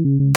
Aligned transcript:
Mm-hmm. 0.00 0.29